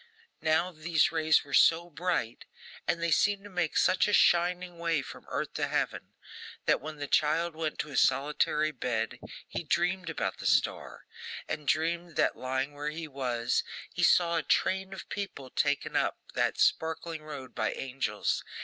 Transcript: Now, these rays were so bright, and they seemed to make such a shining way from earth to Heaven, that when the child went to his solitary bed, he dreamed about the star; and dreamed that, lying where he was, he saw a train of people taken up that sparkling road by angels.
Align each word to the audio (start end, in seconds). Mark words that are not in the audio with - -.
Now, 0.41 0.71
these 0.71 1.11
rays 1.11 1.43
were 1.43 1.53
so 1.53 1.87
bright, 1.91 2.45
and 2.87 3.03
they 3.03 3.11
seemed 3.11 3.43
to 3.43 3.51
make 3.51 3.77
such 3.77 4.07
a 4.07 4.13
shining 4.13 4.79
way 4.79 5.03
from 5.03 5.27
earth 5.29 5.53
to 5.53 5.67
Heaven, 5.67 6.13
that 6.65 6.81
when 6.81 6.95
the 6.97 7.05
child 7.05 7.55
went 7.55 7.77
to 7.77 7.89
his 7.89 8.01
solitary 8.01 8.71
bed, 8.71 9.19
he 9.47 9.63
dreamed 9.63 10.09
about 10.09 10.39
the 10.39 10.47
star; 10.47 11.05
and 11.47 11.67
dreamed 11.67 12.15
that, 12.15 12.35
lying 12.35 12.73
where 12.73 12.89
he 12.89 13.07
was, 13.07 13.63
he 13.93 14.01
saw 14.01 14.37
a 14.37 14.41
train 14.41 14.91
of 14.91 15.07
people 15.07 15.51
taken 15.51 15.95
up 15.95 16.17
that 16.33 16.57
sparkling 16.57 17.21
road 17.21 17.53
by 17.53 17.71
angels. 17.73 18.43